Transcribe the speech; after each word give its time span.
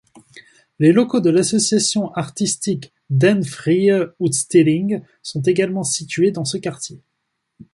Les 0.79 0.93
locaux 0.93 1.19
de 1.19 1.29
l'association 1.29 2.11
artistique 2.15 2.91
Den 3.11 3.43
Frie 3.43 3.91
Udstilling 4.19 5.03
sont 5.21 5.43
également 5.43 5.83
situés 5.83 6.31
dans 6.31 6.43
ce 6.43 6.57
quartier. 6.57 7.03